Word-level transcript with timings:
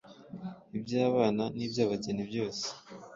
iby’abana 0.77 1.43
n’iby’abageni 1.55 2.21
byose 2.29 2.67